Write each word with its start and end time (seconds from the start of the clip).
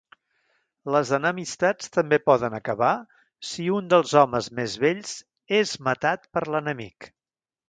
Les 0.93 1.09
enemistats 1.17 1.91
també 1.97 2.19
poden 2.29 2.55
acabar 2.59 2.93
si 3.51 3.67
un 3.81 3.93
dels 3.93 4.17
homes 4.23 4.49
més 4.61 4.79
vells 4.87 5.13
és 5.61 5.77
matat 5.91 6.27
per 6.39 6.47
l'enemic. 6.55 7.13